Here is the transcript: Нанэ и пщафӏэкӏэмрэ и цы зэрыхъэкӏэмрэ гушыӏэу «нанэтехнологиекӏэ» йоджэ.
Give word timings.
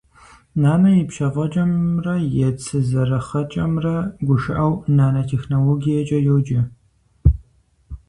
Нанэ 0.63 0.89
и 1.01 1.03
пщафӏэкӏэмрэ 1.09 2.15
и 2.47 2.49
цы 2.61 2.77
зэрыхъэкӏэмрэ 2.89 3.95
гушыӏэу 4.27 4.73
«нанэтехнологиекӏэ» 4.95 6.19
йоджэ. 6.27 6.61